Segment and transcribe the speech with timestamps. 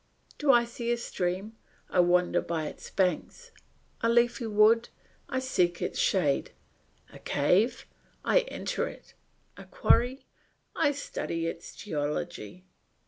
[0.39, 1.57] Do I see a stream,
[1.87, 3.51] I wander by its banks;
[4.01, 4.89] a leafy wood,
[5.29, 6.53] I seek its shade;
[7.13, 7.85] a cave,
[8.25, 9.13] I enter it;
[9.57, 10.25] a quarry,
[10.75, 12.65] I study its geology.